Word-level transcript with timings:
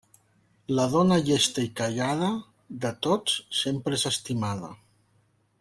La 0.79 0.85
dona 0.93 1.17
llesta 1.27 1.65
i 1.67 1.69
callada, 1.81 2.31
de 2.87 2.93
tots 3.09 3.39
sempre 3.61 4.01
és 4.03 4.11
estimada. 4.15 4.73